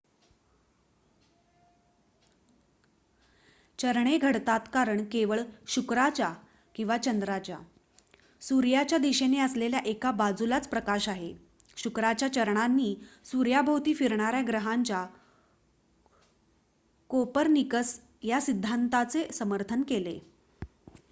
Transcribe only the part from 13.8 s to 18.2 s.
फिरणार्‍या ग्रहांच्या कोपर्निकस